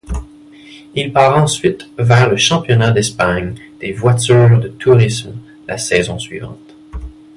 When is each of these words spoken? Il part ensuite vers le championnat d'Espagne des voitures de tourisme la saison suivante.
Il 0.95 1.13
part 1.13 1.37
ensuite 1.37 1.87
vers 1.99 2.27
le 2.27 2.35
championnat 2.35 2.89
d'Espagne 2.89 3.53
des 3.79 3.91
voitures 3.93 4.59
de 4.59 4.67
tourisme 4.67 5.37
la 5.67 5.77
saison 5.77 6.17
suivante. 6.17 6.73